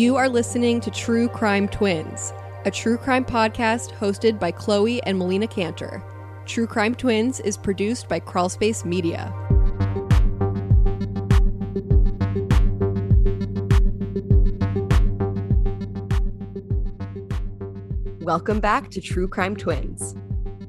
[0.00, 2.32] You are listening to True Crime Twins,
[2.64, 6.02] a true crime podcast hosted by Chloe and Melina Canter.
[6.46, 9.30] True Crime Twins is produced by Crawlspace Media.
[18.20, 20.14] Welcome back to True Crime Twins.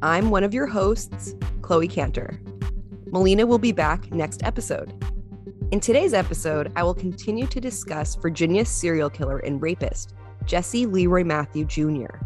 [0.02, 2.38] I'm one of your hosts, Chloe Canter.
[3.05, 4.94] Melina will be back next episode.
[5.71, 11.23] In today's episode, I will continue to discuss Virginia's serial killer and rapist, Jesse Leroy
[11.23, 12.17] Matthew Jr.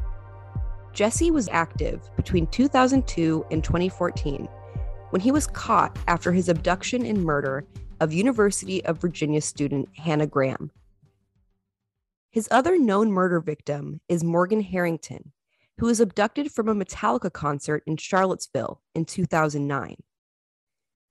[0.93, 4.47] Jesse was active between 2002 and 2014
[5.11, 7.67] when he was caught after his abduction and murder
[7.99, 10.71] of University of Virginia student Hannah Graham.
[12.31, 15.33] His other known murder victim is Morgan Harrington,
[15.77, 19.97] who was abducted from a Metallica concert in Charlottesville in 2009.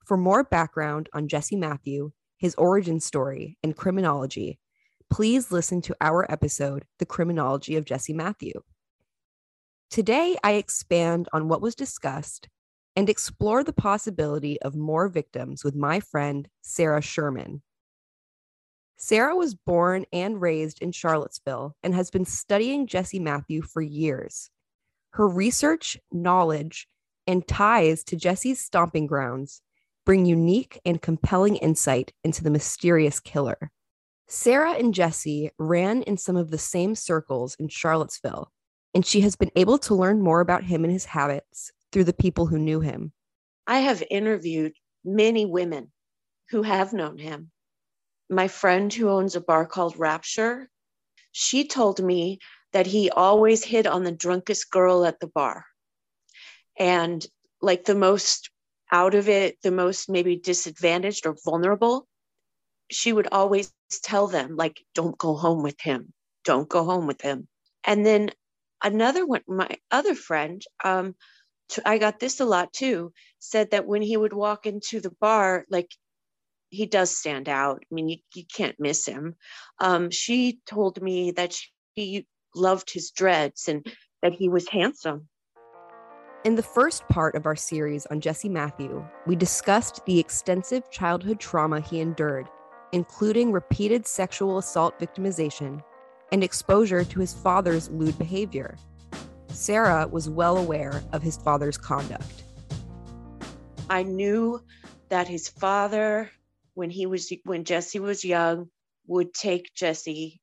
[0.03, 4.59] For more background on Jesse Matthew his origin story, and criminology,
[5.09, 8.61] please listen to our episode, The Criminology of Jesse Matthew.
[9.89, 12.49] Today, I expand on what was discussed
[12.95, 17.61] and explore the possibility of more victims with my friend, Sarah Sherman.
[18.97, 24.49] Sarah was born and raised in Charlottesville and has been studying Jesse Matthew for years.
[25.11, 26.87] Her research, knowledge,
[27.27, 29.61] and ties to Jesse's stomping grounds
[30.05, 33.71] bring unique and compelling insight into the mysterious killer.
[34.27, 38.51] Sarah and Jesse ran in some of the same circles in Charlottesville,
[38.93, 42.13] and she has been able to learn more about him and his habits through the
[42.13, 43.11] people who knew him.
[43.67, 45.91] I have interviewed many women
[46.49, 47.51] who have known him.
[48.29, 50.69] My friend who owns a bar called Rapture,
[51.31, 52.39] she told me
[52.73, 55.65] that he always hit on the drunkest girl at the bar.
[56.77, 57.25] And
[57.61, 58.49] like the most
[58.91, 62.07] out of it the most maybe disadvantaged or vulnerable,
[62.91, 63.73] she would always
[64.03, 66.13] tell them, like, don't go home with him.
[66.43, 67.47] Don't go home with him.
[67.83, 68.29] And then
[68.83, 71.15] another one, my other friend, um,
[71.85, 75.65] I got this a lot too, said that when he would walk into the bar,
[75.69, 75.89] like
[76.69, 77.81] he does stand out.
[77.81, 79.35] I mean, you, you can't miss him.
[79.79, 81.57] Um, she told me that
[81.97, 83.85] she loved his dreads and
[84.21, 85.27] that he was handsome.
[86.45, 91.39] In the first part of our series on Jesse Matthew, we discussed the extensive childhood
[91.39, 92.47] trauma he endured,
[92.91, 95.83] including repeated sexual assault victimization
[96.31, 98.77] and exposure to his father's lewd behavior.
[99.47, 102.43] Sarah was well aware of his father's conduct.
[103.89, 104.61] I knew
[105.09, 106.29] that his father,
[106.75, 108.69] when he was when Jesse was young,
[109.07, 110.39] would take Jesse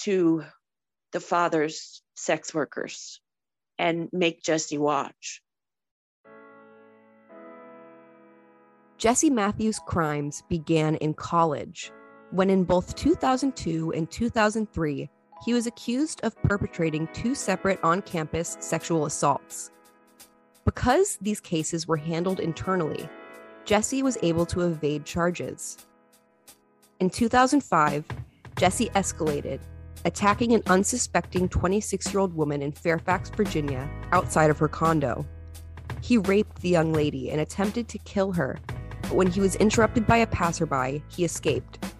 [0.00, 0.44] to
[1.12, 3.18] the father's sex workers
[3.78, 5.42] and make Jesse watch.
[8.98, 11.92] Jesse Matthews' crimes began in college,
[12.30, 15.10] when in both 2002 and 2003,
[15.44, 19.70] he was accused of perpetrating two separate on campus sexual assaults.
[20.64, 23.08] Because these cases were handled internally,
[23.66, 25.76] Jesse was able to evade charges.
[26.98, 28.04] In 2005,
[28.56, 29.60] Jesse escalated
[30.06, 35.26] attacking an unsuspecting 26 year old woman in Fairfax, Virginia, outside of her condo.
[36.00, 38.56] He raped the young lady and attempted to kill her,
[39.02, 41.92] but when he was interrupted by a passerby, he escaped.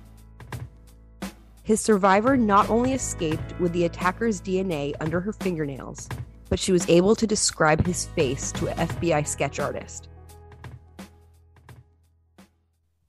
[1.65, 6.09] His survivor not only escaped with the attacker's DNA under her fingernails,
[6.49, 10.09] but she was able to describe his face to an FBI sketch artist.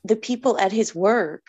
[0.03, 1.44] The people at his work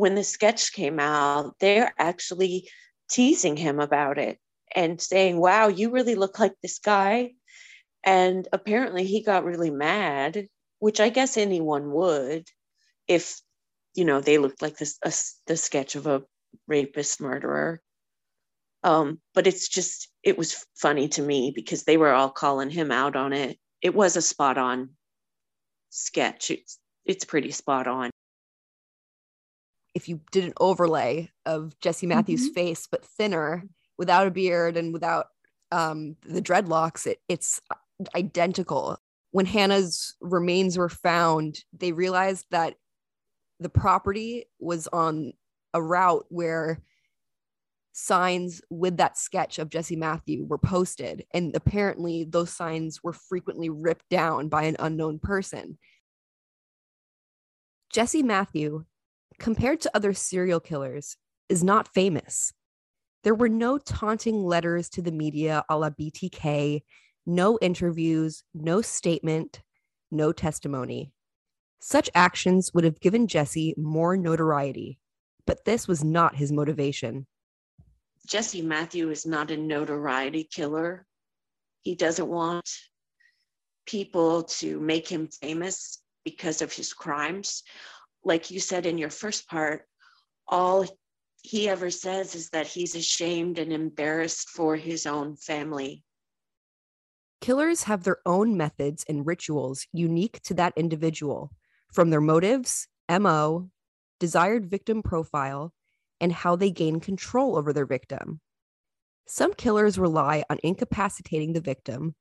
[0.00, 2.68] when the sketch came out, they're actually
[3.10, 4.38] teasing him about it
[4.74, 7.32] and saying, Wow, you really look like this guy.
[8.02, 10.46] And apparently he got really mad,
[10.78, 12.48] which I guess anyone would
[13.06, 13.40] if,
[13.94, 15.12] you know, they looked like this, a,
[15.46, 16.22] the sketch of a
[16.66, 17.82] rapist murderer.
[18.82, 22.90] Um, but it's just, it was funny to me because they were all calling him
[22.90, 23.58] out on it.
[23.82, 24.90] It was a spot on
[25.90, 26.50] sketch.
[26.50, 28.09] It's, it's pretty spot on
[29.94, 32.54] if you did an overlay of Jesse Matthews' mm-hmm.
[32.54, 33.64] face, but thinner,
[33.98, 35.26] without a beard and without
[35.72, 37.60] um, the dreadlocks, it, it's
[38.14, 38.98] identical.
[39.32, 42.74] When Hannah's remains were found, they realized that
[43.58, 45.32] the property was on
[45.74, 46.82] a route where
[47.92, 51.26] signs with that sketch of Jesse Matthew were posted.
[51.34, 55.78] And apparently, those signs were frequently ripped down by an unknown person.
[57.92, 58.84] Jesse Matthew
[59.40, 61.16] compared to other serial killers,
[61.48, 62.52] is not famous.
[63.24, 66.82] There were no taunting letters to the media a la BTK,
[67.26, 69.62] no interviews, no statement,
[70.10, 71.12] no testimony.
[71.80, 74.98] Such actions would have given Jesse more notoriety,
[75.46, 77.26] but this was not his motivation.
[78.26, 81.06] Jesse Matthew is not a notoriety killer.
[81.82, 82.68] He doesn't want
[83.86, 87.62] people to make him famous because of his crimes.
[88.24, 89.86] Like you said in your first part,
[90.46, 90.86] all
[91.42, 96.04] he ever says is that he's ashamed and embarrassed for his own family.
[97.40, 101.50] Killers have their own methods and rituals unique to that individual,
[101.92, 103.70] from their motives, MO,
[104.18, 105.72] desired victim profile,
[106.20, 108.40] and how they gain control over their victim.
[109.26, 112.14] Some killers rely on incapacitating the victim,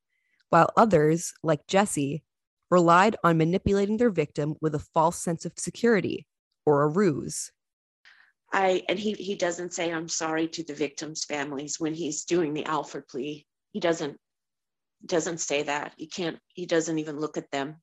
[0.50, 2.24] while others, like Jesse,
[2.70, 6.26] relied on manipulating their victim with a false sense of security
[6.66, 7.52] or a ruse.
[8.52, 12.54] I and he he doesn't say I'm sorry to the victims' families when he's doing
[12.54, 13.46] the Alford plea.
[13.72, 14.18] He doesn't
[15.06, 15.94] doesn't say that.
[15.98, 17.78] He can't he doesn't even look at them.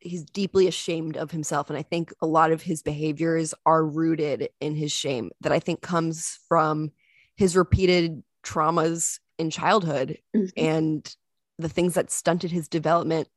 [0.00, 4.48] He's deeply ashamed of himself and I think a lot of his behaviors are rooted
[4.60, 6.92] in his shame that I think comes from
[7.36, 10.46] his repeated traumas in childhood mm-hmm.
[10.56, 11.16] and
[11.58, 13.28] the things that stunted his development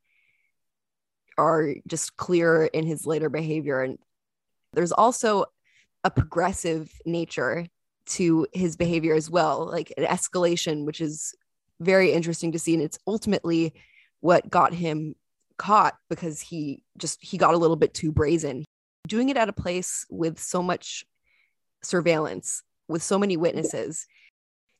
[1.37, 3.97] are just clear in his later behavior and
[4.73, 5.45] there's also
[6.03, 7.67] a progressive nature
[8.05, 11.35] to his behavior as well, like an escalation, which is
[11.79, 12.73] very interesting to see.
[12.73, 13.73] And it's ultimately
[14.21, 15.15] what got him
[15.57, 18.65] caught because he just he got a little bit too brazen.
[19.07, 21.05] Doing it at a place with so much
[21.81, 24.07] surveillance, with so many witnesses.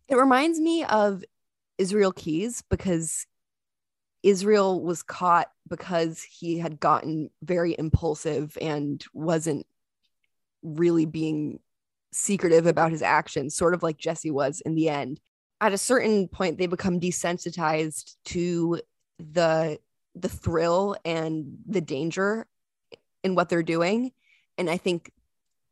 [0.08, 1.24] It reminds me of
[1.78, 3.26] Israel keys because
[4.24, 9.66] Israel was caught because he had gotten very impulsive and wasn't
[10.62, 11.60] really being
[12.12, 15.20] secretive about his actions, sort of like Jesse was in the end.
[15.60, 18.82] At a certain point, they become desensitized to
[19.20, 19.80] the
[20.14, 22.46] the thrill and the danger
[23.24, 24.12] in what they're doing.
[24.58, 25.12] And I think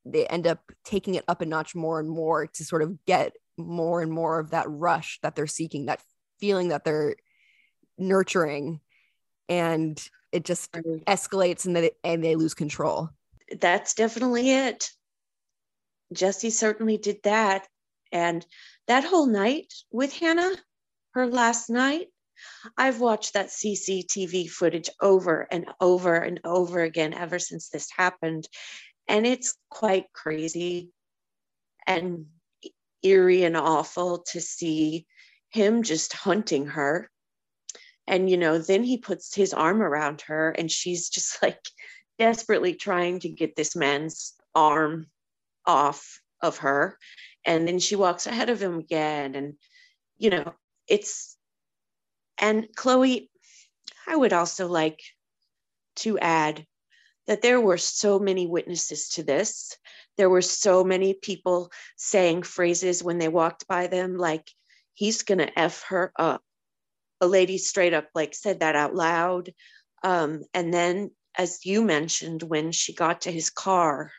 [0.05, 3.33] they end up taking it up a notch more and more to sort of get
[3.57, 6.01] more and more of that rush that they're seeking, that
[6.39, 7.15] feeling that they're
[7.99, 8.79] nurturing.
[9.47, 10.01] And
[10.31, 13.09] it just escalates and they, and they lose control
[13.57, 14.89] that's definitely it.
[16.13, 17.67] Jesse certainly did that.
[18.11, 18.45] And
[18.87, 20.55] that whole night with Hannah,
[21.13, 22.07] her last night,
[22.77, 28.47] I've watched that CCTV footage over and over and over again ever since this happened.
[29.07, 30.91] And it's quite crazy
[31.85, 32.27] and
[33.03, 35.05] eerie and awful to see
[35.49, 37.09] him just hunting her.
[38.09, 41.61] And, you know, then he puts his arm around her and she's just like
[42.17, 45.07] desperately trying to get this man's arm
[45.65, 46.97] off of her.
[47.45, 49.35] And then she walks ahead of him again.
[49.35, 49.53] And,
[50.17, 50.53] you know,
[50.87, 51.37] it's,
[52.39, 53.29] and Chloe,
[54.07, 54.99] I would also like
[55.97, 56.65] to add
[57.27, 59.77] that there were so many witnesses to this.
[60.17, 64.49] There were so many people saying phrases when they walked by them, like,
[64.95, 66.41] he's going to F her up.
[67.21, 69.53] A lady straight up like said that out loud.
[70.03, 74.11] Um, and then as you mentioned, when she got to his car,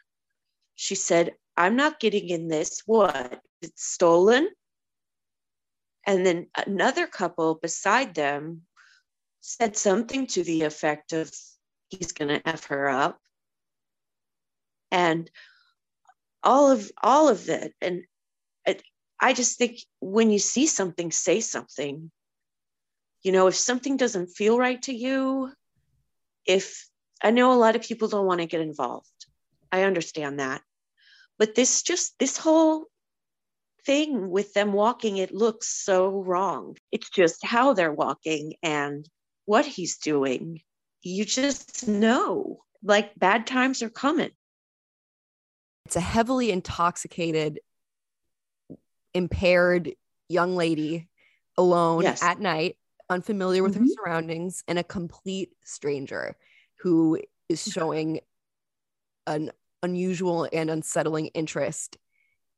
[0.75, 2.83] she said, I'm not getting in this.
[2.87, 3.41] What?
[3.63, 4.49] It's stolen.
[6.07, 8.63] And then another couple beside them
[9.41, 11.31] said something to the effect of,
[11.89, 13.19] he's going to F her up.
[14.91, 15.31] And
[16.43, 18.03] all of all of it and
[18.67, 18.83] it,
[19.21, 22.11] i just think when you see something say something
[23.23, 25.53] you know if something doesn't feel right to you
[26.47, 26.89] if
[27.23, 29.09] I know a lot of people don't want to get involved.
[29.71, 30.63] I understand that.
[31.39, 32.87] But this just, this whole
[33.85, 36.77] thing with them walking, it looks so wrong.
[36.91, 39.09] It's just how they're walking and
[39.45, 40.61] what he's doing.
[41.03, 44.31] You just know, like bad times are coming.
[45.87, 47.61] It's a heavily intoxicated,
[49.13, 49.93] impaired
[50.29, 51.09] young lady
[51.57, 52.23] alone yes.
[52.23, 52.77] at night,
[53.11, 53.83] unfamiliar with mm-hmm.
[53.83, 56.37] her surroundings, and a complete stranger
[56.79, 58.21] who is showing
[59.27, 59.51] an
[59.83, 61.97] unusual and unsettling interest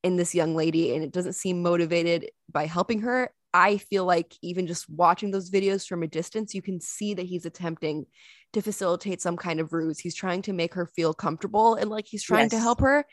[0.03, 4.35] in this young lady and it doesn't seem motivated by helping her i feel like
[4.43, 8.05] even just watching those videos from a distance you can see that he's attempting
[8.53, 12.07] to facilitate some kind of ruse he's trying to make her feel comfortable and like
[12.07, 12.51] he's trying yes.
[12.51, 13.05] to help her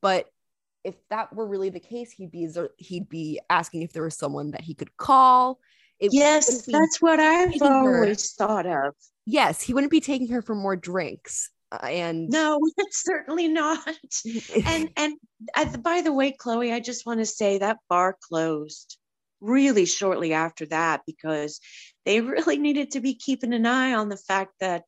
[0.00, 0.26] but
[0.84, 4.52] if that were really the case he'd be he'd be asking if there was someone
[4.52, 5.58] that he could call
[6.00, 8.46] it yes that's what i've always her.
[8.46, 8.94] thought of
[9.28, 11.50] yes, he wouldn't be taking her for more drinks.
[11.70, 12.58] Uh, and no,
[12.90, 13.86] certainly not.
[14.66, 15.14] and and
[15.54, 18.96] uh, by the way, Chloe, I just want to say that bar closed
[19.40, 21.60] really shortly after that because
[22.04, 24.82] they really needed to be keeping an eye on the fact that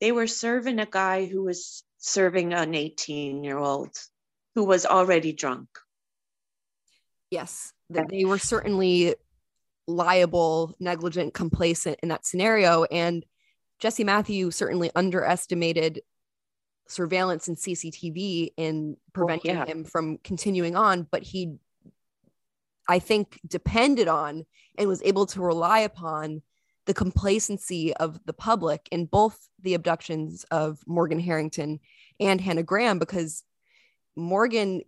[0.00, 3.94] they were serving a guy who was serving an 18 year old
[4.54, 5.68] who was already drunk.
[7.30, 9.14] Yes, they were certainly
[9.86, 12.84] liable, negligent, complacent in that scenario.
[12.84, 13.24] And
[13.80, 16.02] Jesse Matthew certainly underestimated
[16.88, 19.64] surveillance and CCTV in preventing yeah.
[19.64, 21.56] him from continuing on, but he,
[22.88, 24.44] I think, depended on
[24.76, 26.42] and was able to rely upon
[26.86, 31.80] the complacency of the public in both the abductions of Morgan Harrington
[32.18, 33.44] and Hannah Graham because
[34.16, 34.82] Morgan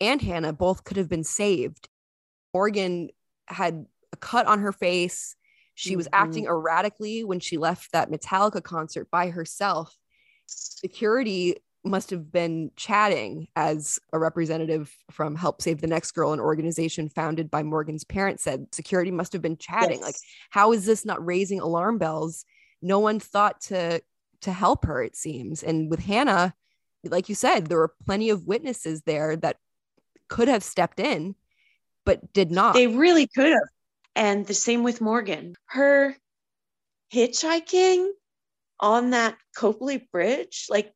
[0.00, 1.88] and Hannah both could have been saved.
[2.52, 3.10] Morgan
[3.46, 5.36] had a cut on her face.
[5.74, 5.98] She mm-hmm.
[5.98, 9.94] was acting erratically when she left that Metallica concert by herself.
[10.46, 16.40] Security must have been chatting as a representative from Help Save the Next Girl, an
[16.40, 19.98] organization founded by Morgan's parents, said security must have been chatting.
[19.98, 20.02] Yes.
[20.02, 20.16] Like,
[20.50, 22.44] how is this not raising alarm bells?
[22.82, 24.02] No one thought to
[24.42, 25.62] to help her, it seems.
[25.62, 26.54] And with Hannah,
[27.04, 29.56] like you said, there were plenty of witnesses there that
[30.28, 31.34] could have stepped in,
[32.04, 32.74] but did not.
[32.74, 33.68] They really could have.
[34.16, 35.54] And the same with Morgan.
[35.66, 36.16] Her
[37.14, 38.10] hitchhiking
[38.80, 40.92] on that Copeley Bridge, like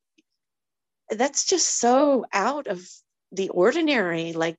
[1.10, 2.82] that's just so out of
[3.30, 4.32] the ordinary.
[4.32, 4.58] Like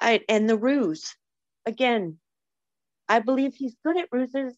[0.00, 1.14] I and the ruse.
[1.66, 2.18] Again,
[3.08, 4.56] I believe he's good at ruses,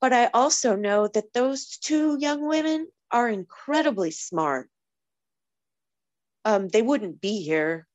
[0.00, 4.68] but I also know that those two young women are incredibly smart
[6.44, 7.86] um, they wouldn't be here.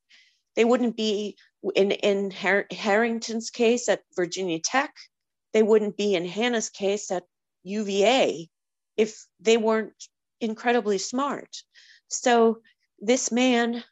[0.60, 1.38] They wouldn't be
[1.74, 4.94] in, in Har- Harrington's case at Virginia Tech.
[5.54, 7.24] They wouldn't be in Hannah's case at
[7.64, 8.50] UVA
[8.98, 9.94] if they weren't
[10.42, 11.64] incredibly smart.
[12.10, 12.62] So
[13.00, 13.86] this man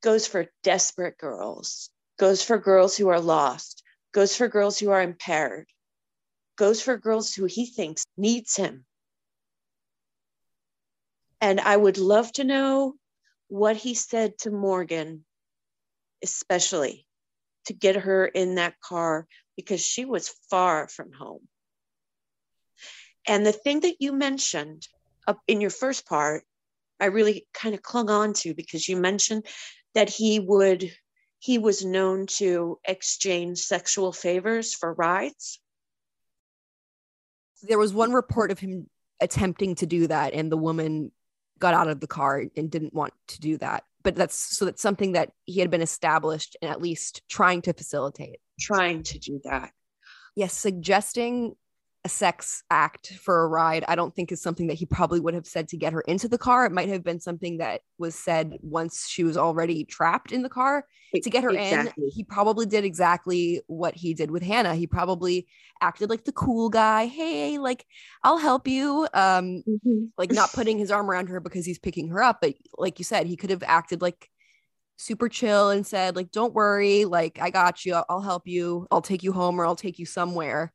[0.00, 5.02] goes for desperate girls, goes for girls who are lost, goes for girls who are
[5.02, 5.66] impaired,
[6.54, 8.84] goes for girls who he thinks needs him.
[11.40, 12.94] And I would love to know
[13.50, 15.24] what he said to Morgan,
[16.22, 17.06] especially
[17.66, 19.26] to get her in that car
[19.56, 21.46] because she was far from home.
[23.26, 24.86] And the thing that you mentioned
[25.26, 26.44] up in your first part,
[27.00, 29.46] I really kind of clung on to because you mentioned
[29.94, 30.90] that he would
[31.40, 35.58] he was known to exchange sexual favors for rides.
[37.62, 38.88] There was one report of him
[39.20, 41.12] attempting to do that and the woman
[41.60, 43.84] got out of the car and didn't want to do that.
[44.02, 47.72] But that's so that's something that he had been established and at least trying to
[47.72, 48.40] facilitate.
[48.58, 49.70] Trying to do that.
[50.34, 51.54] Yes suggesting
[52.04, 55.34] a sex act for a ride, I don't think is something that he probably would
[55.34, 56.64] have said to get her into the car.
[56.64, 60.48] It might have been something that was said once she was already trapped in the
[60.48, 62.04] car to get her exactly.
[62.04, 62.10] in.
[62.10, 64.74] He probably did exactly what he did with Hannah.
[64.74, 65.46] He probably
[65.82, 67.06] acted like the cool guy.
[67.06, 67.84] Hey, like
[68.22, 69.06] I'll help you.
[69.12, 70.04] Um, mm-hmm.
[70.16, 73.04] like not putting his arm around her because he's picking her up, but like you
[73.04, 74.30] said, he could have acted like
[74.96, 79.00] super chill and said like don't worry like i got you i'll help you i'll
[79.00, 80.74] take you home or i'll take you somewhere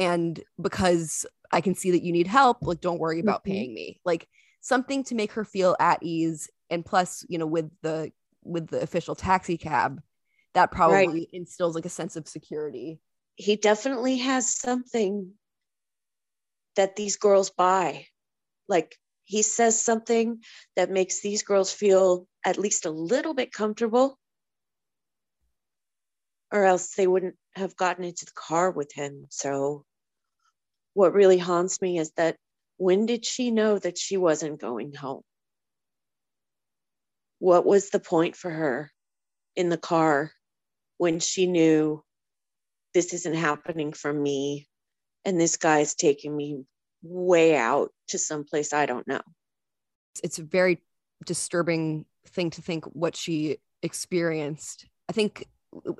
[0.00, 3.52] and because I can see that you need help, like don't worry about mm-hmm.
[3.52, 4.00] paying me.
[4.04, 4.26] Like
[4.60, 6.50] something to make her feel at ease.
[6.70, 8.10] And plus, you know, with the
[8.42, 10.00] with the official taxi cab,
[10.54, 11.28] that probably right.
[11.32, 12.98] instills like a sense of security.
[13.36, 15.32] He definitely has something
[16.76, 18.06] that these girls buy.
[18.68, 20.40] Like he says something
[20.76, 24.18] that makes these girls feel at least a little bit comfortable
[26.50, 29.26] or else they wouldn't have gotten into the car with him.
[29.30, 29.84] So
[30.94, 32.36] what really haunts me is that
[32.76, 35.22] when did she know that she wasn't going home?
[37.38, 38.90] What was the point for her
[39.56, 40.32] in the car
[40.98, 42.02] when she knew
[42.94, 44.68] this isn't happening for me
[45.24, 46.64] and this guy's taking me
[47.02, 49.22] way out to someplace I don't know?
[50.22, 50.82] It's a very
[51.24, 54.86] disturbing thing to think what she experienced.
[55.08, 55.46] I think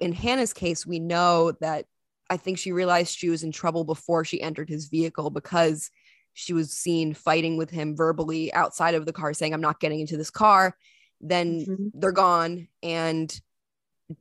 [0.00, 1.86] in Hannah's case, we know that
[2.30, 5.90] I think she realized she was in trouble before she entered his vehicle because
[6.32, 9.98] she was seen fighting with him verbally outside of the car, saying, I'm not getting
[9.98, 10.76] into this car.
[11.20, 11.88] Then mm-hmm.
[11.92, 13.40] they're gone, and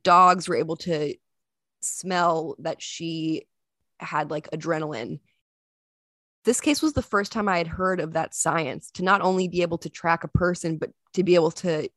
[0.02, 1.14] dogs were able to
[1.80, 3.46] smell that she
[3.98, 5.20] had like adrenaline.
[6.44, 9.48] This case was the first time I had heard of that science to not only
[9.48, 11.88] be able to track a person, but to be able to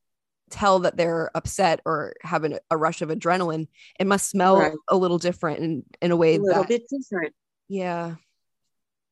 [0.50, 3.68] tell that they're upset or have an, a rush of adrenaline,
[4.00, 4.74] it must smell right.
[4.88, 7.34] a little different in, in a way a little that, bit different.
[7.68, 8.16] Yeah.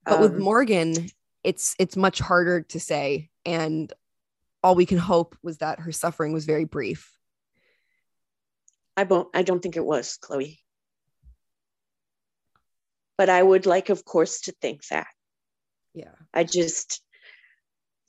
[0.05, 1.09] But um, with Morgan,
[1.43, 3.29] it's it's much harder to say.
[3.45, 3.91] And
[4.63, 7.11] all we can hope was that her suffering was very brief.
[8.95, 10.59] I don't I don't think it was, Chloe.
[13.17, 15.07] But I would like, of course, to think that.
[15.93, 16.15] Yeah.
[16.33, 17.01] I just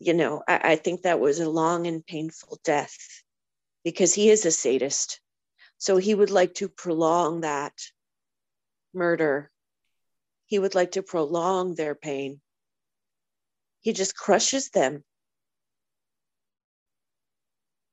[0.04, 2.96] you know, I, I think that was a long and painful death
[3.84, 5.20] because he is a sadist.
[5.78, 7.72] So he would like to prolong that
[8.92, 9.50] murder.
[10.46, 12.40] He would like to prolong their pain.
[13.80, 15.04] He just crushes them.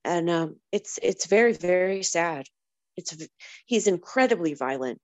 [0.04, 2.46] And um, it's it's very very sad.
[2.96, 3.16] It's
[3.66, 5.00] he's incredibly violent.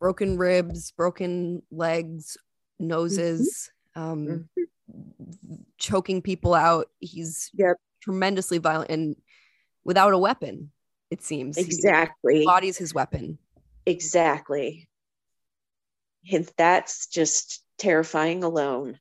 [0.00, 2.36] Broken ribs, broken legs,
[2.80, 3.70] noses.
[3.96, 4.02] Mm-hmm.
[4.02, 4.62] Um, mm-hmm
[5.78, 6.88] choking people out.
[7.00, 7.76] He's yep.
[8.02, 9.16] tremendously violent and
[9.84, 10.70] without a weapon,
[11.10, 11.56] it seems.
[11.56, 12.38] Exactly.
[12.38, 13.38] His body's his weapon.
[13.86, 14.88] Exactly.
[16.30, 18.98] And that's just terrifying alone.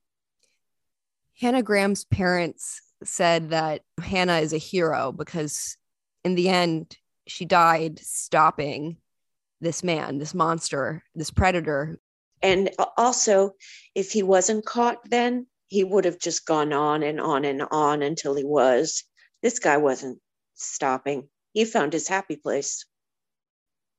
[1.39, 5.77] Hannah Graham's parents said that Hannah is a hero because
[6.23, 8.97] in the end, she died stopping
[9.59, 11.99] this man, this monster, this predator.
[12.41, 13.53] And also,
[13.95, 18.01] if he wasn't caught then, he would have just gone on and on and on
[18.01, 19.03] until he was.
[19.41, 20.19] This guy wasn't
[20.53, 21.29] stopping.
[21.53, 22.86] He found his happy place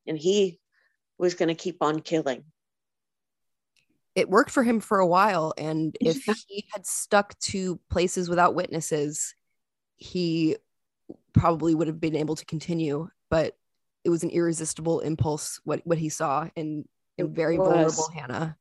[0.06, 0.58] and he
[1.18, 2.44] was going to keep on killing.
[4.14, 5.52] It worked for him for a while.
[5.58, 9.34] And if he had stuck to places without witnesses,
[9.96, 10.56] he
[11.32, 13.08] probably would have been able to continue.
[13.30, 13.56] But
[14.04, 16.86] it was an irresistible impulse what, what he saw in,
[17.18, 18.56] in very vulnerable Hannah.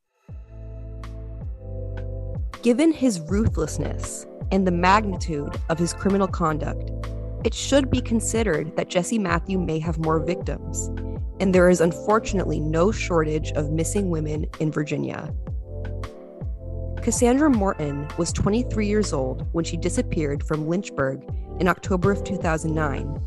[2.66, 6.90] Given his ruthlessness and the magnitude of his criminal conduct,
[7.44, 10.88] it should be considered that Jesse Matthew may have more victims,
[11.40, 15.32] and there is unfortunately no shortage of missing women in Virginia.
[17.04, 21.24] Cassandra Morton was 23 years old when she disappeared from Lynchburg
[21.60, 23.22] in October of 2009.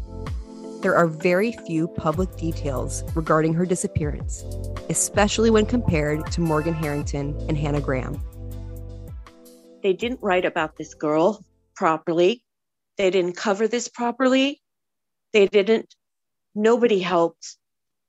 [0.83, 4.43] There are very few public details regarding her disappearance,
[4.91, 8.21] especially when compared to Morgan Harrington and Hannah Graham.
[9.83, 11.45] They didn't write about this girl
[11.77, 12.45] properly.
[12.97, 14.61] They didn't cover this properly.
[15.33, 15.95] They didn't,
[16.55, 17.57] nobody helped.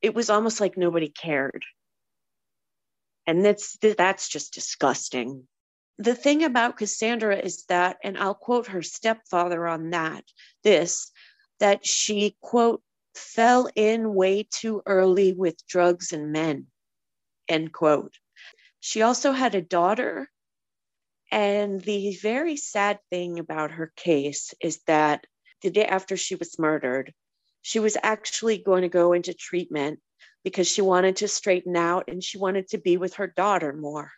[0.02, 1.64] It was almost like nobody cared.
[3.28, 5.48] And that's that's just disgusting.
[6.00, 10.24] The thing about Cassandra is that, and I'll quote her stepfather on that,
[10.64, 11.12] this,
[11.60, 12.82] that she, quote,
[13.14, 16.68] fell in way too early with drugs and men,
[17.48, 18.16] end quote.
[18.80, 20.30] She also had a daughter
[21.32, 25.26] and the very sad thing about her case is that
[25.62, 27.14] the day after she was murdered,
[27.62, 30.00] she was actually going to go into treatment
[30.44, 34.12] because she wanted to straighten out and she wanted to be with her daughter more.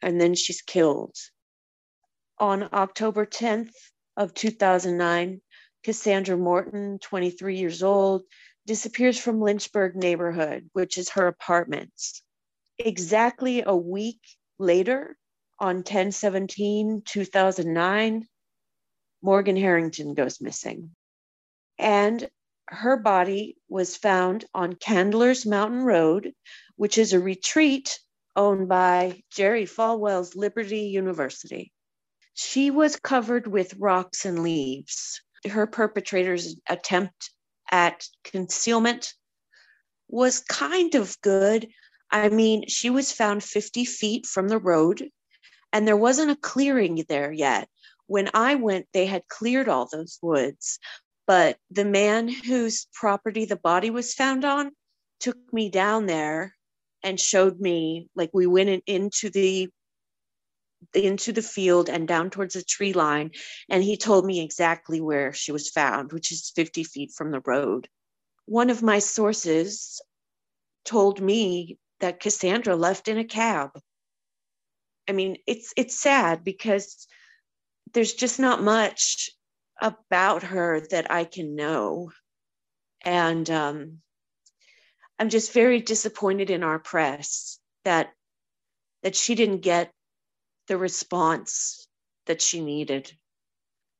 [0.00, 1.16] And then she's killed.
[2.38, 3.74] On October 10th
[4.16, 5.40] of 2009,
[5.82, 8.22] Cassandra Morton, 23 years old,
[8.66, 11.92] disappears from Lynchburg neighborhood, which is her apartment.
[12.78, 14.20] Exactly a week
[14.58, 15.16] Later,
[15.58, 18.28] on 10 17, 2009,
[19.22, 20.94] Morgan Harrington goes missing.
[21.78, 22.28] And
[22.68, 26.32] her body was found on Candler's Mountain Road,
[26.76, 27.98] which is a retreat
[28.36, 31.72] owned by Jerry Falwell's Liberty University.
[32.34, 35.20] She was covered with rocks and leaves.
[35.48, 37.30] Her perpetrator's attempt
[37.70, 39.14] at concealment
[40.08, 41.68] was kind of good,
[42.14, 45.10] I mean, she was found 50 feet from the road,
[45.72, 47.68] and there wasn't a clearing there yet.
[48.06, 50.78] When I went, they had cleared all those woods,
[51.26, 54.70] but the man whose property the body was found on
[55.18, 56.54] took me down there
[57.02, 59.68] and showed me like we went in, into the
[60.92, 63.30] into the field and down towards the tree line
[63.70, 67.40] and he told me exactly where she was found which is 50 feet from the
[67.46, 67.88] road
[68.44, 70.02] one of my sources
[70.84, 73.70] told me that Cassandra left in a cab.
[75.08, 77.06] I mean, it's it's sad because
[77.94, 79.30] there's just not much
[79.80, 82.12] about her that I can know,
[83.00, 84.02] and um,
[85.18, 88.12] I'm just very disappointed in our press that
[89.02, 89.90] that she didn't get
[90.68, 91.88] the response
[92.26, 93.10] that she needed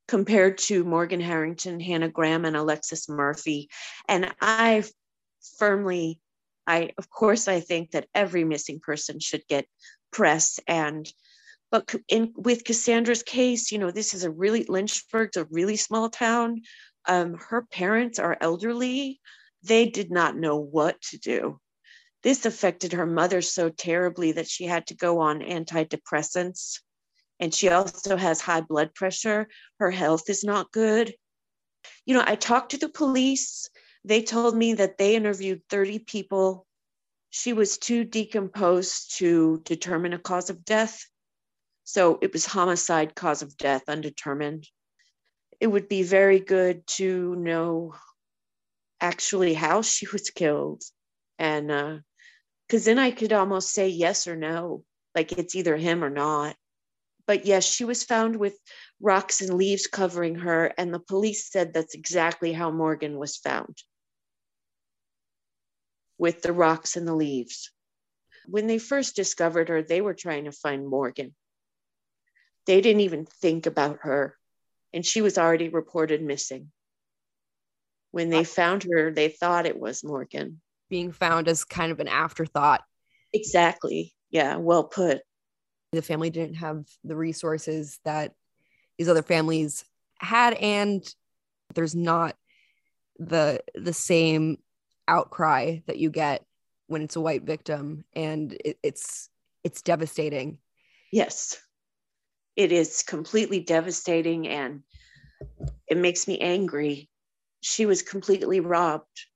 [0.09, 3.71] compared to Morgan Harrington, Hannah Graham, and Alexis Murphy.
[4.07, 4.85] And I
[5.59, 6.21] firmly
[6.67, 9.67] I, of course, I think that every missing person should get
[10.13, 11.11] press and
[11.71, 16.09] but in with Cassandra's case, you know, this is a really Lynchburg's a really small
[16.09, 16.63] town.
[17.07, 19.21] Um, her parents are elderly.
[19.65, 21.59] They did not know what to do.
[22.23, 26.81] This affected her mother so terribly that she had to go on antidepressants.
[27.41, 29.49] And she also has high blood pressure.
[29.81, 31.13] Her health is not good.
[32.07, 33.69] You know, I talked to the police
[34.05, 36.67] they told me that they interviewed 30 people.
[37.31, 41.07] She was too decomposed to determine a cause of death.
[41.85, 44.69] So it was homicide, cause of death, undetermined.
[45.59, 47.95] It would be very good to know
[49.01, 50.83] actually how she was killed.
[51.39, 51.69] And
[52.67, 56.11] because uh, then I could almost say yes or no, like it's either him or
[56.11, 56.57] not.
[57.27, 58.59] But yes, she was found with
[59.01, 63.79] rocks and leaves covering her, and the police said that's exactly how Morgan was found
[66.19, 67.71] with the rocks and the leaves.
[68.47, 71.35] When they first discovered her, they were trying to find Morgan.
[72.67, 74.37] They didn't even think about her,
[74.93, 76.71] and she was already reported missing.
[78.11, 80.61] When they found her, they thought it was Morgan.
[80.89, 82.83] Being found as kind of an afterthought.
[83.33, 84.15] Exactly.
[84.31, 85.23] Yeah, well put.
[85.93, 88.33] The family didn't have the resources that
[88.99, 89.85] these other families
[90.19, 91.05] had, and
[91.75, 92.37] there's not
[93.19, 94.59] the the same
[95.09, 96.45] outcry that you get
[96.87, 99.29] when it's a white victim and it, it's
[99.63, 100.59] it's devastating.
[101.13, 101.59] Yes.
[102.57, 104.83] It is completely devastating and
[105.89, 107.09] it makes me angry.
[107.63, 109.27] She was completely robbed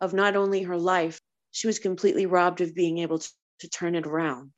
[0.00, 1.20] of not only her life
[1.52, 4.52] she was completely robbed of being able to, to turn it around.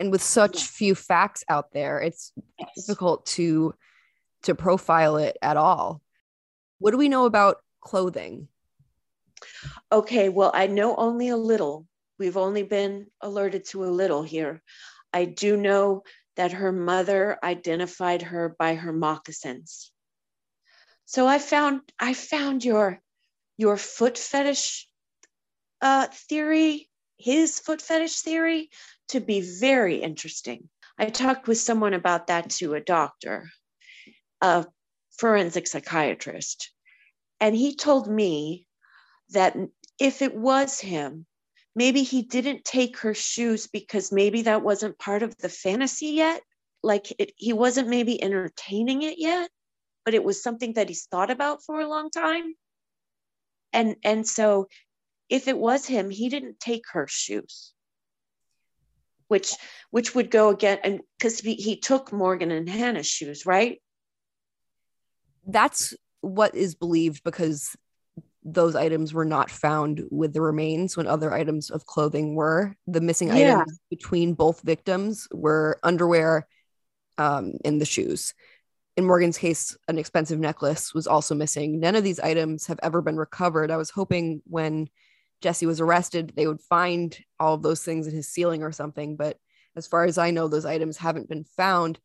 [0.00, 2.68] And with such few facts out there it's yes.
[2.76, 3.74] difficult to
[4.42, 6.02] to profile it at all.
[6.78, 8.48] What do we know about clothing
[9.90, 11.86] Okay, well, I know only a little.
[12.18, 14.62] We've only been alerted to a little here.
[15.12, 16.02] I do know
[16.36, 19.92] that her mother identified her by her moccasins.
[21.04, 23.00] So I found I found your
[23.56, 24.88] your foot fetish
[25.80, 28.70] uh, theory, his foot fetish theory,
[29.08, 30.68] to be very interesting.
[30.98, 33.50] I talked with someone about that to a doctor,
[34.40, 34.66] a
[35.18, 36.70] forensic psychiatrist,
[37.40, 38.66] and he told me
[39.30, 39.56] that
[39.98, 41.26] if it was him,
[41.74, 46.42] maybe he didn't take her shoes because maybe that wasn't part of the fantasy yet.
[46.82, 49.50] Like it, he wasn't maybe entertaining it yet,
[50.04, 52.54] but it was something that he's thought about for a long time.
[53.72, 54.68] And and so
[55.28, 57.72] if it was him, he didn't take her shoes.
[59.28, 59.54] Which
[59.90, 63.80] which would go again and because he, he took Morgan and Hannah's shoes, right?
[65.46, 67.74] That's what is believed because
[68.44, 72.76] those items were not found with the remains when other items of clothing were.
[72.86, 73.60] The missing yeah.
[73.60, 76.46] items between both victims were underwear
[77.16, 78.34] um, and the shoes.
[78.96, 81.80] In Morgan's case, an expensive necklace was also missing.
[81.80, 83.70] None of these items have ever been recovered.
[83.70, 84.88] I was hoping when
[85.40, 89.16] Jesse was arrested, they would find all of those things in his ceiling or something.
[89.16, 89.38] But
[89.74, 91.98] as far as I know, those items haven't been found.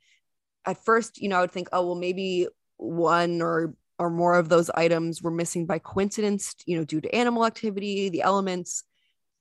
[0.65, 2.47] At first, you know, I would think, oh, well, maybe
[2.77, 7.13] one or or more of those items were missing by coincidence, you know, due to
[7.13, 8.83] animal activity, the elements.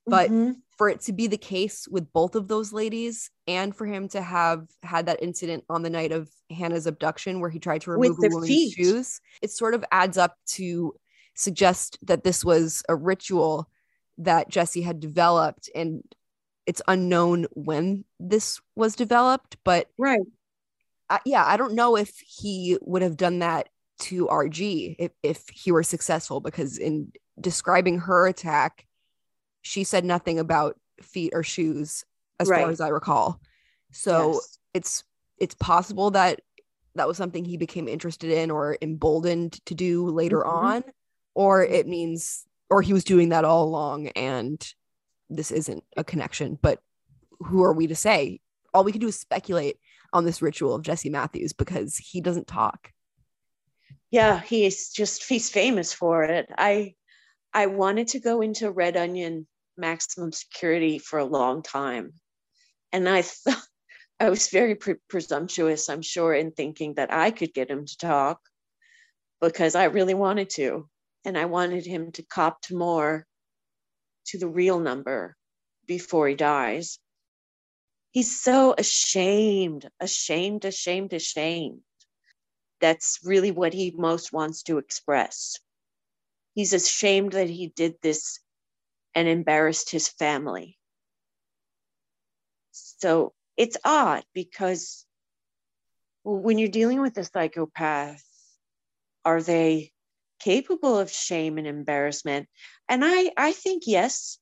[0.07, 0.53] But mm-hmm.
[0.77, 4.23] for it to be the case with both of those ladies and for him to
[4.23, 8.17] have had that incident on the night of Hannah's abduction where he tried to remove
[8.19, 8.73] a woman's feet.
[8.73, 10.95] shoes, it sort of adds up to
[11.35, 13.69] suggest that this was a ritual
[14.17, 16.03] that Jesse had developed and
[16.67, 20.21] it's unknown when this was developed, but right.
[21.09, 25.49] I, yeah, I don't know if he would have done that to RG if, if
[25.49, 28.87] he were successful, because in describing her attack,
[29.63, 32.05] she said nothing about feet or shoes,
[32.41, 32.63] as right.
[32.63, 33.41] far as I recall.
[33.93, 34.59] So yes.
[34.75, 35.05] it's
[35.39, 36.41] it's possible that
[36.95, 40.67] that was something he became interested in or emboldened to do later mm-hmm.
[40.67, 40.85] on,
[41.35, 44.75] or it means or he was doing that all along and
[45.31, 46.59] this isn't a connection.
[46.61, 46.81] But
[47.41, 48.41] who are we to say?
[48.75, 49.77] All we can do is speculate
[50.13, 52.93] on this ritual of Jesse Matthews because he doesn't talk
[54.11, 56.47] yeah he's just he's famous for it.
[56.57, 56.95] I
[57.53, 62.13] i wanted to go into red onion maximum security for a long time.
[62.93, 63.63] And i thought
[64.21, 67.97] i was very pre- presumptuous i'm sure in thinking that i could get him to
[67.99, 68.41] talk
[69.41, 70.89] because i really wanted to.
[71.25, 73.27] And i wanted him to cop to more
[74.27, 75.37] to the real number
[75.87, 76.99] before he dies.
[78.11, 81.83] He's so ashamed ashamed ashamed ashamed
[82.81, 85.59] that's really what he most wants to express.
[86.55, 88.41] He's ashamed that he did this
[89.15, 90.79] and embarrassed his family.
[92.73, 95.05] So it's odd because
[96.25, 98.25] when you're dealing with a psychopath,
[99.25, 99.93] are they
[100.41, 102.49] capable of shame and embarrassment?
[102.89, 104.39] And I, I think yes.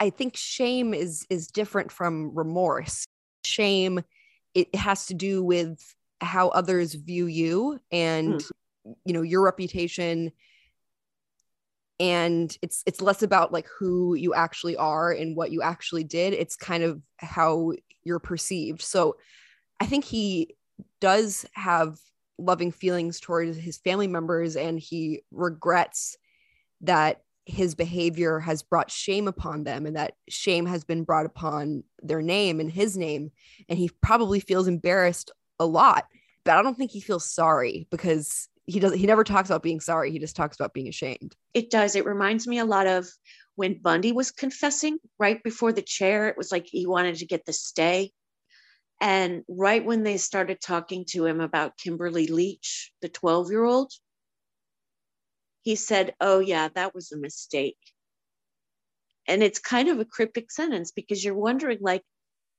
[0.00, 3.04] I think shame is is different from remorse.
[3.44, 4.00] Shame,
[4.54, 5.80] it has to do with
[6.20, 8.50] how others view you and mm.
[9.04, 10.32] you know your reputation.
[12.00, 16.32] And it's it's less about like who you actually are and what you actually did.
[16.32, 17.72] It's kind of how
[18.04, 18.82] you're perceived.
[18.82, 19.16] So
[19.80, 20.56] i think he
[21.00, 21.98] does have
[22.38, 26.16] loving feelings towards his family members and he regrets
[26.82, 31.82] that his behavior has brought shame upon them and that shame has been brought upon
[32.02, 33.32] their name and his name.
[33.68, 36.06] And he probably feels embarrassed a lot
[36.44, 39.80] but i don't think he feels sorry because he doesn't he never talks about being
[39.80, 40.12] sorry.
[40.12, 41.34] He just talks about being ashamed.
[41.54, 41.96] It does.
[41.96, 43.08] It reminds me a lot of
[43.56, 47.46] when bundy was confessing right before the chair it was like he wanted to get
[47.46, 48.12] the stay.
[49.00, 53.90] And right when they started talking to him about kimberly leach the 12 year old
[55.62, 57.78] he said oh yeah that was a mistake.
[59.26, 62.02] And it's kind of a cryptic sentence because you're wondering like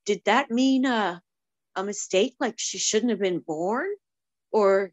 [0.08, 1.22] did that mean a,
[1.80, 3.88] a mistake like she shouldn't have been born
[4.52, 4.92] or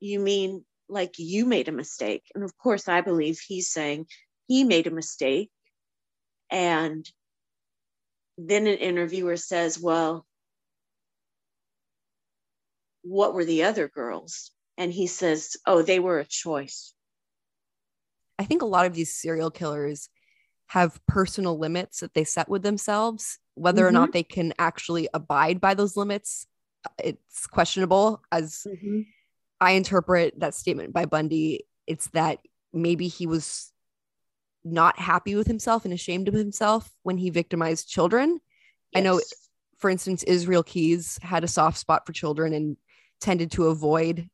[0.00, 2.24] you mean like you made a mistake?
[2.34, 4.06] And of course, I believe he's saying
[4.46, 5.50] he made a mistake.
[6.50, 7.08] And
[8.38, 10.24] then an interviewer says, Well,
[13.02, 14.50] what were the other girls?
[14.76, 16.94] And he says, Oh, they were a choice.
[18.38, 20.08] I think a lot of these serial killers
[20.68, 23.38] have personal limits that they set with themselves.
[23.54, 23.88] Whether mm-hmm.
[23.88, 26.46] or not they can actually abide by those limits,
[27.02, 28.22] it's questionable.
[28.30, 29.00] As mm-hmm.
[29.60, 32.38] I interpret that statement by Bundy, it's that
[32.72, 33.72] maybe he was
[34.64, 38.40] not happy with himself and ashamed of himself when he victimized children.
[38.92, 39.00] Yes.
[39.00, 39.20] I know,
[39.78, 42.76] for instance, Israel Keys had a soft spot for children and
[43.20, 44.28] tended to avoid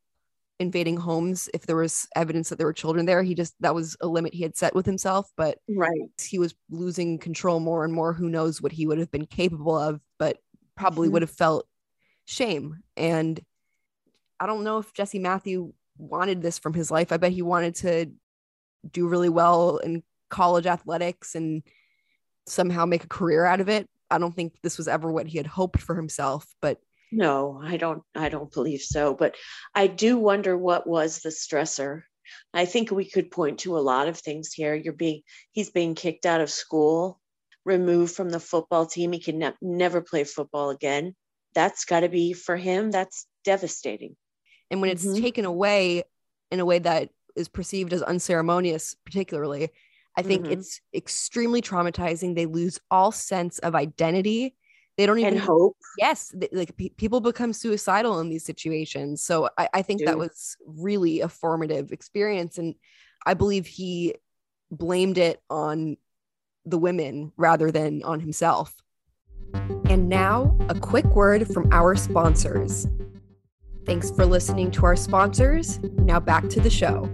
[0.60, 3.22] invading homes if there was evidence that there were children there.
[3.22, 5.90] He just, that was a limit he had set with himself, but right.
[6.22, 8.12] he was losing control more and more.
[8.12, 10.38] Who knows what he would have been capable of, but
[10.76, 11.14] probably mm-hmm.
[11.14, 11.66] would have felt
[12.24, 12.82] shame.
[12.96, 13.40] And
[14.38, 17.12] I don't know if Jesse Matthew wanted this from his life.
[17.12, 18.10] I bet he wanted to
[18.90, 21.62] do really well in college athletics and
[22.46, 23.88] somehow make a career out of it.
[24.10, 26.78] I don't think this was ever what he had hoped for himself, but
[27.14, 29.36] no, I don't I don't believe so, but
[29.74, 32.02] I do wonder what was the stressor.
[32.52, 34.74] I think we could point to a lot of things here.
[34.74, 35.22] You're being
[35.52, 37.20] he's being kicked out of school,
[37.64, 39.12] removed from the football team.
[39.12, 41.14] He can ne- never play football again.
[41.54, 44.16] That's got to be for him that's devastating.
[44.70, 45.10] And when mm-hmm.
[45.10, 46.02] it's taken away
[46.50, 49.70] in a way that is perceived as unceremonious, particularly,
[50.16, 50.52] I think mm-hmm.
[50.52, 52.34] it's extremely traumatizing.
[52.34, 54.56] They lose all sense of identity.
[54.96, 55.76] They don't even and hope.
[55.98, 59.22] Yes, they, like people become suicidal in these situations.
[59.22, 60.08] So I, I think Dude.
[60.08, 62.74] that was really a formative experience, and
[63.26, 64.14] I believe he
[64.70, 65.96] blamed it on
[66.64, 68.74] the women rather than on himself.
[69.88, 72.86] And now, a quick word from our sponsors.
[73.86, 75.78] Thanks for listening to our sponsors.
[75.98, 77.08] Now back to the show.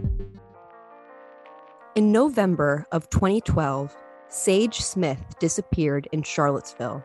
[1.96, 3.94] In November of 2012,
[4.28, 7.02] Sage Smith disappeared in Charlottesville.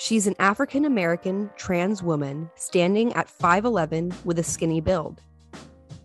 [0.00, 5.20] She's an African American trans woman standing at 5'11 with a skinny build.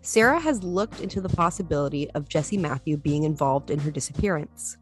[0.02, 4.76] Sarah has looked into the possibility of Jesse Matthew being involved in her disappearance.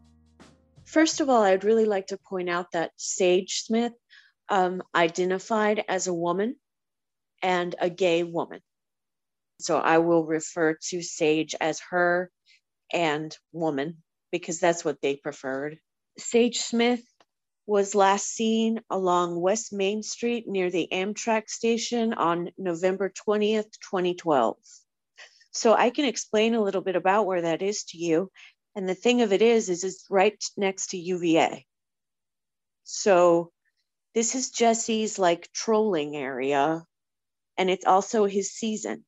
[0.83, 3.93] First of all, I'd really like to point out that Sage Smith
[4.49, 6.57] um, identified as a woman
[7.41, 8.59] and a gay woman.
[9.61, 12.29] So I will refer to Sage as her
[12.91, 15.79] and woman because that's what they preferred.
[16.17, 17.01] Sage Smith
[17.65, 24.57] was last seen along West Main Street near the Amtrak station on November 20th, 2012.
[25.51, 28.31] So I can explain a little bit about where that is to you.
[28.75, 31.65] And the thing of it is, is it's right next to UVA.
[32.83, 33.51] So
[34.13, 36.83] this is Jesse's like trolling area
[37.57, 39.05] and it's also his season.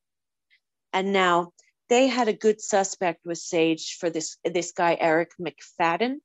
[0.94, 1.54] And now
[1.90, 6.18] they had a good suspect with Sage for this this guy Eric McFadden,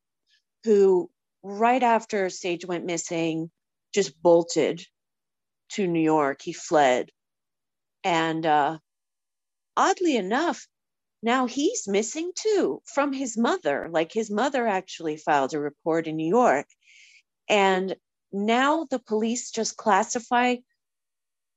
[0.65, 1.11] who
[1.43, 3.51] right after Sage went missing,
[3.95, 4.85] just bolted
[5.71, 6.43] to New York.
[6.43, 7.11] He fled,
[8.05, 8.79] and uh,
[9.77, 10.67] oddly enough,
[11.23, 13.89] now he's missing too from his mother.
[13.91, 16.67] Like his mother actually filed a report in New York,
[17.49, 17.97] and
[18.33, 20.57] now the police just classify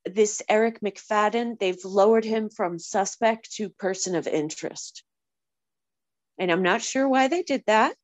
[0.05, 5.03] this Eric McFadden, they've lowered him from suspect to person of interest.
[6.37, 7.95] And I'm not sure why they did that.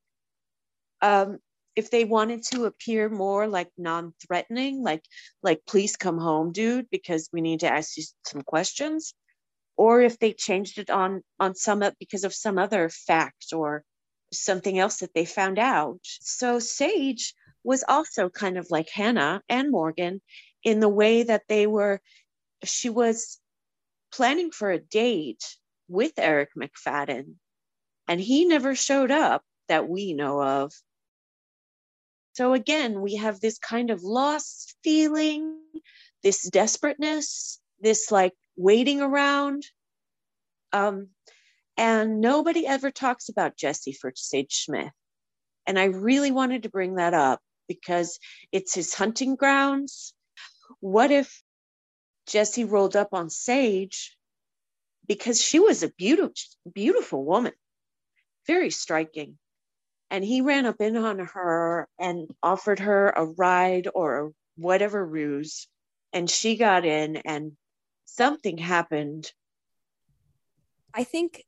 [1.01, 1.39] Um,
[1.75, 5.05] if they wanted to appear more like non-threatening, like
[5.43, 9.13] like please come home, dude, because we need to ask you some questions,
[9.77, 13.83] or if they changed it on on some because of some other fact or
[14.33, 15.99] something else that they found out.
[16.03, 20.21] So Sage was also kind of like Hannah and Morgan
[20.63, 22.01] in the way that they were,
[22.63, 23.39] she was
[24.13, 25.57] planning for a date
[25.87, 27.35] with Eric McFadden.
[28.07, 30.73] and he never showed up that we know of.
[32.33, 35.57] So again, we have this kind of lost feeling,
[36.23, 39.65] this desperateness, this like waiting around.
[40.71, 41.09] Um,
[41.77, 44.91] and nobody ever talks about Jesse for Sage Smith.
[45.67, 48.19] And I really wanted to bring that up because
[48.51, 50.13] it's his hunting grounds.
[50.79, 51.41] What if
[52.27, 54.15] Jesse rolled up on Sage
[55.07, 56.33] because she was a beautiful,
[56.73, 57.53] beautiful woman,
[58.47, 59.37] very striking.
[60.11, 65.67] And he ran up in on her and offered her a ride or whatever ruse.
[66.13, 67.53] And she got in, and
[68.05, 69.31] something happened.
[70.93, 71.45] I think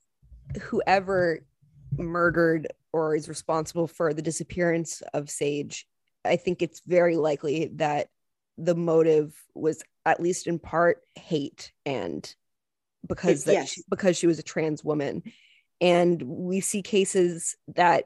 [0.62, 1.45] whoever
[1.97, 5.86] murdered or is responsible for the disappearance of Sage,
[6.23, 8.08] I think it's very likely that
[8.58, 12.34] the motive was at least in part hate and
[13.08, 13.69] because that yes.
[13.69, 15.23] she, because she was a trans woman
[15.82, 18.06] and we see cases that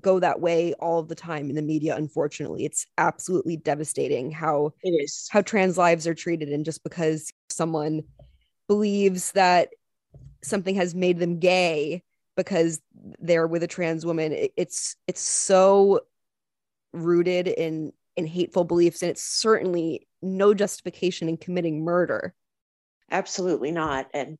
[0.00, 4.90] go that way all the time in the media unfortunately it's absolutely devastating how It
[4.90, 5.28] is.
[5.30, 8.02] how trans lives are treated and just because someone
[8.68, 9.70] believes that
[10.42, 12.02] something has made them gay
[12.36, 12.80] because
[13.20, 16.00] they're with a trans woman it- it's it's so
[16.92, 22.34] rooted in in hateful beliefs and it's certainly no justification in committing murder
[23.08, 24.08] Absolutely not.
[24.12, 24.36] And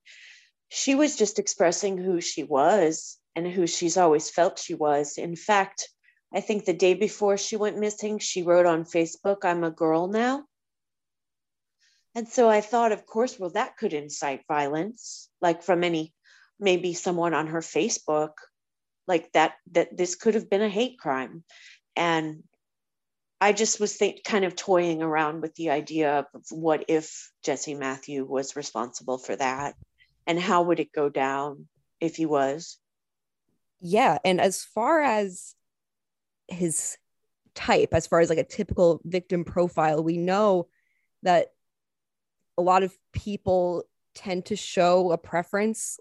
[0.68, 5.18] she was just expressing who she was and who she's always felt she was.
[5.18, 5.88] In fact,
[6.34, 10.08] I think the day before she went missing, she wrote on Facebook, I'm a girl
[10.08, 10.44] now.
[12.14, 16.14] And so I thought, of course, well, that could incite violence, like from any,
[16.58, 18.32] maybe someone on her Facebook,
[19.06, 21.44] like that, that this could have been a hate crime.
[21.94, 22.42] And
[23.38, 27.74] I just was think, kind of toying around with the idea of what if Jesse
[27.74, 29.74] Matthew was responsible for that
[30.26, 31.68] and how would it go down
[32.00, 32.78] if he was?
[33.80, 35.54] Yeah and as far as
[36.48, 36.96] his
[37.54, 40.66] type as far as like a typical victim profile we know
[41.22, 41.48] that
[42.58, 43.84] a lot of people
[44.14, 45.98] tend to show a preference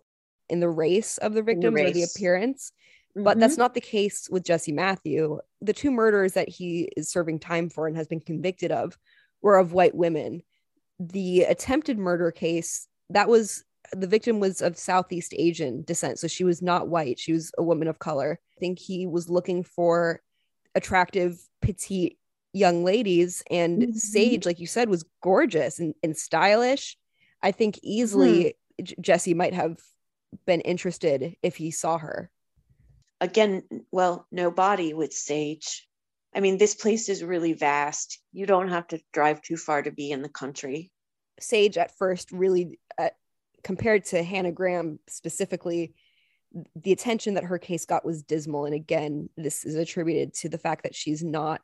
[0.49, 2.71] in the race of the victims or the appearance
[3.15, 5.39] but that's not the case with Jesse Matthew.
[5.61, 8.97] The two murders that he is serving time for and has been convicted of
[9.41, 10.41] were of white women.
[10.99, 13.63] The attempted murder case, that was
[13.99, 16.19] the victim was of Southeast Asian descent.
[16.19, 18.39] So she was not white, she was a woman of color.
[18.57, 20.21] I think he was looking for
[20.75, 22.17] attractive, petite
[22.53, 23.43] young ladies.
[23.49, 23.95] And Mhm.
[23.95, 26.97] Sage, like you said, was gorgeous and, and stylish.
[27.41, 29.79] I think easily J- Jesse might have
[30.45, 32.29] been interested if he saw her.
[33.21, 35.87] again, well, no body with Sage.
[36.35, 38.19] I mean, this place is really vast.
[38.33, 40.91] You don't have to drive too far to be in the country.
[41.39, 43.09] Sage at first really uh,
[43.65, 45.93] compared to Hannah Graham specifically
[46.75, 50.57] the attention that her case got was dismal and again this is attributed to the
[50.57, 51.59] fact that she's not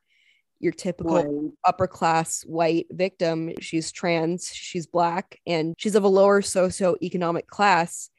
[0.60, 6.42] your typical upper class white victim she's trans she's black and she's of a lower
[6.42, 8.10] socioeconomic class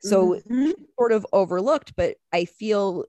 [0.00, 0.74] so Mhm.
[0.96, 3.04] sort of overlooked, but I feel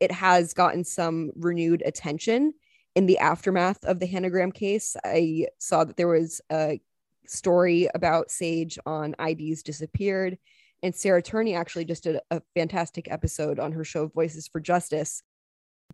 [0.00, 2.54] it has gotten some renewed attention
[2.96, 4.96] in the aftermath of the Hannah Graham case.
[5.04, 6.80] I saw that there was a
[7.26, 10.38] story about Sage on IDs Disappeared,
[10.82, 15.22] and Sarah Turney actually just did a fantastic episode on her show Voices for Justice.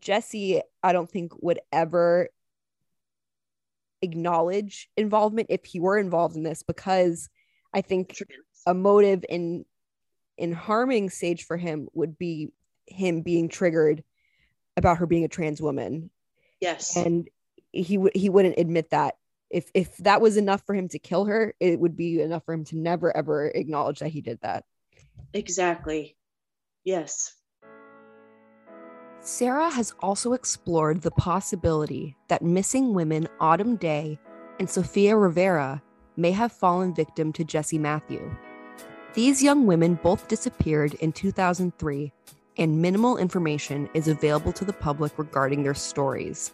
[0.01, 2.29] Jesse, I don't think would ever
[4.01, 7.29] acknowledge involvement if he were involved in this because
[7.75, 8.17] I think
[8.67, 9.65] a motive in
[10.37, 12.53] in harming Sage for him would be
[12.87, 14.05] him being triggered
[14.77, 16.11] about her being a trans woman,
[16.61, 16.97] yes.
[16.97, 17.29] and
[17.73, 19.17] he would he wouldn't admit that.
[19.51, 22.53] If if that was enough for him to kill her, it would be enough for
[22.53, 24.65] him to never ever acknowledge that he did that.
[25.33, 26.17] exactly.
[26.85, 27.35] Yes.
[29.21, 34.19] Sarah has also explored the possibility that missing women Autumn Day
[34.59, 35.83] and Sophia Rivera
[36.17, 38.35] may have fallen victim to Jesse Matthew.
[39.15, 42.13] These young women both disappeared in 2003,
[42.57, 46.53] and minimal information is available to the public regarding their stories.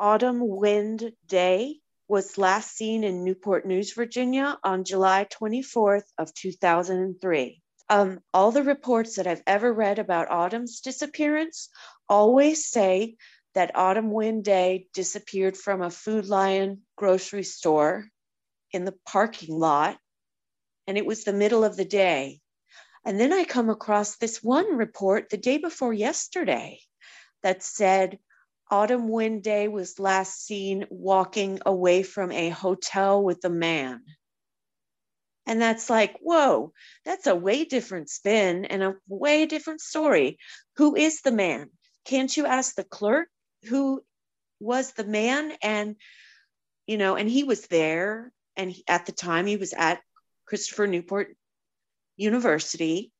[0.00, 7.60] Autumn Wind Day was last seen in Newport News, Virginia on July 24th of 2003.
[7.90, 11.68] Um, all the reports that I've ever read about Autumn's disappearance
[12.08, 13.16] always say
[13.54, 18.08] that Autumn Wind Day disappeared from a Food Lion grocery store
[18.72, 19.98] in the parking lot,
[20.86, 22.40] and it was the middle of the day.
[23.04, 26.78] And then I come across this one report the day before yesterday
[27.42, 28.20] that said
[28.70, 34.02] Autumn Wind Day was last seen walking away from a hotel with a man.
[35.46, 36.72] And that's like, whoa,
[37.04, 40.38] that's a way different spin and a way different story.
[40.76, 41.70] Who is the man?
[42.04, 43.28] Can't you ask the clerk
[43.68, 44.02] who
[44.60, 45.52] was the man?
[45.62, 45.96] And,
[46.86, 48.30] you know, and he was there.
[48.56, 50.02] And he, at the time, he was at
[50.44, 51.34] Christopher Newport
[52.16, 53.12] University,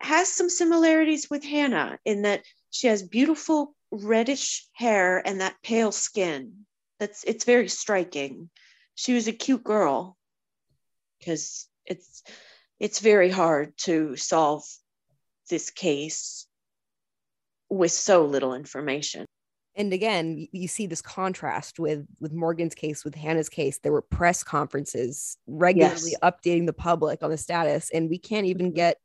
[0.00, 5.92] has some similarities with Hannah in that she has beautiful reddish hair and that pale
[5.92, 6.66] skin.
[6.98, 8.50] That's it's very striking.
[8.94, 10.16] She was a cute girl
[11.18, 12.22] because it's
[12.80, 14.64] it's very hard to solve
[15.50, 16.46] this case
[17.70, 19.26] with so little information
[19.76, 24.02] and again you see this contrast with with morgan's case with hannah's case there were
[24.02, 26.20] press conferences regularly yes.
[26.22, 28.76] updating the public on the status and we can't even mm-hmm.
[28.76, 28.98] get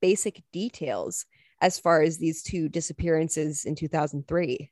[0.00, 1.26] basic details
[1.60, 4.70] as far as these two disappearances in 2003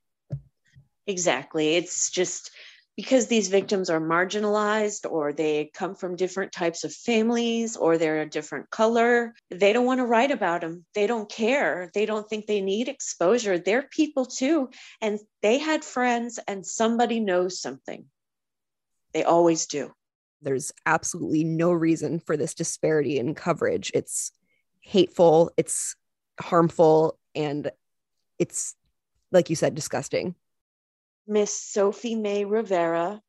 [1.06, 2.50] exactly it's just
[2.96, 8.22] because these victims are marginalized or they come from different types of families or they're
[8.22, 10.84] a different color, they don't want to write about them.
[10.94, 11.90] They don't care.
[11.92, 13.58] They don't think they need exposure.
[13.58, 14.70] They're people too.
[15.02, 18.06] And they had friends and somebody knows something.
[19.12, 19.92] They always do.
[20.40, 23.90] There's absolutely no reason for this disparity in coverage.
[23.94, 24.32] It's
[24.80, 25.96] hateful, it's
[26.40, 27.70] harmful, and
[28.38, 28.74] it's,
[29.32, 30.34] like you said, disgusting.
[31.26, 33.20] Miss Sophie May Rivera,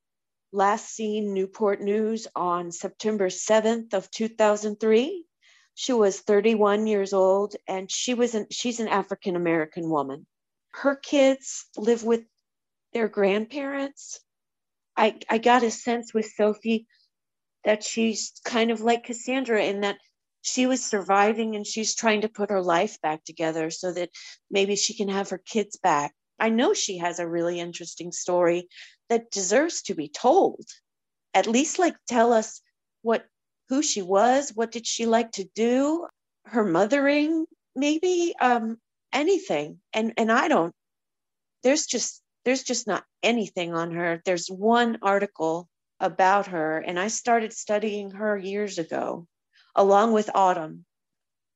[0.52, 5.26] last seen Newport News on September 7th of 2003.
[5.74, 10.26] She was 31 years old and she was an, she's an African American woman.
[10.72, 12.24] Her kids live with
[12.94, 14.20] their grandparents.
[14.96, 16.88] I, I got a sense with Sophie
[17.64, 19.98] that she's kind of like Cassandra in that
[20.48, 24.10] she was surviving and she's trying to put her life back together so that
[24.50, 26.14] maybe she can have her kids back.
[26.40, 28.70] I know she has a really interesting story
[29.10, 30.64] that deserves to be told.
[31.34, 32.62] At least like tell us
[33.02, 33.26] what
[33.70, 36.08] who she was, what did she like to do,
[36.46, 37.46] her mothering,
[37.76, 38.78] maybe um
[39.12, 39.82] anything.
[39.94, 40.74] And and I don't
[41.64, 44.22] there's just there's just not anything on her.
[44.24, 45.68] There's one article
[46.00, 49.28] about her and I started studying her years ago
[49.78, 50.84] along with Autumn,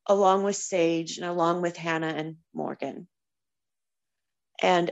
[0.06, 3.08] along with Sage and along with Hannah and Morgan.
[4.62, 4.92] And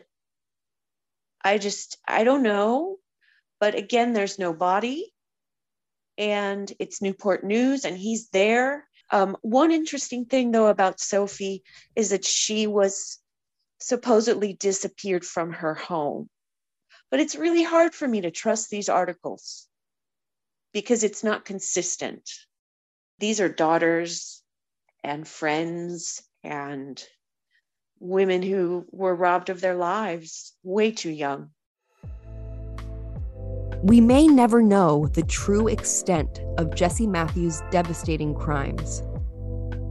[1.43, 2.97] I just, I don't know.
[3.59, 5.13] But again, there's no body.
[6.17, 8.85] And it's Newport News, and he's there.
[9.11, 11.63] Um, one interesting thing, though, about Sophie
[11.95, 13.19] is that she was
[13.79, 16.29] supposedly disappeared from her home.
[17.09, 19.67] But it's really hard for me to trust these articles
[20.73, 22.29] because it's not consistent.
[23.19, 24.41] These are daughters
[25.03, 27.03] and friends and
[27.99, 31.49] women who were robbed of their lives way too young.
[33.83, 39.03] We may never know the true extent of Jesse Matthews' devastating crimes.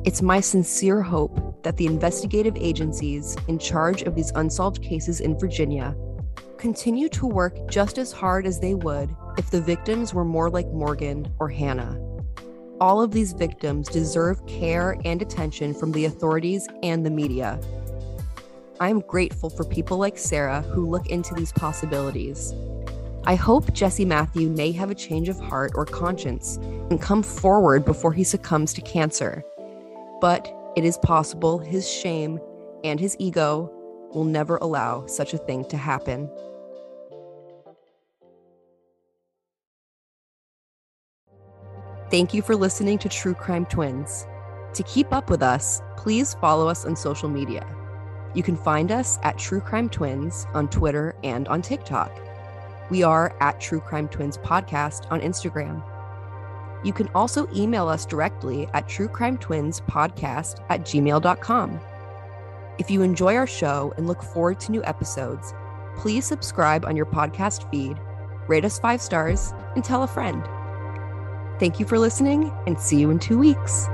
[0.07, 5.39] It's my sincere hope that the investigative agencies in charge of these unsolved cases in
[5.39, 5.95] Virginia
[6.57, 10.69] continue to work just as hard as they would if the victims were more like
[10.69, 12.08] Morgan or Hannah.
[12.81, 17.59] All of these victims deserve care and attention from the authorities and the media.
[18.79, 22.55] I'm grateful for people like Sarah who look into these possibilities.
[23.25, 26.57] I hope Jesse Matthew may have a change of heart or conscience
[26.89, 29.45] and come forward before he succumbs to cancer.
[30.21, 32.39] But it is possible his shame
[32.85, 33.73] and his ego
[34.15, 36.31] will never allow such a thing to happen.
[42.11, 44.27] Thank you for listening to True Crime Twins.
[44.73, 47.67] To keep up with us, please follow us on social media.
[48.35, 52.11] You can find us at True Crime Twins on Twitter and on TikTok.
[52.89, 55.85] We are at True Crime Twins Podcast on Instagram.
[56.83, 61.81] You can also email us directly at True Crime Twins Podcast at gmail.com.
[62.79, 65.53] If you enjoy our show and look forward to new episodes,
[65.95, 67.99] please subscribe on your podcast feed,
[68.47, 70.43] rate us five stars, and tell a friend.
[71.59, 73.89] Thank you for listening and see you in two weeks.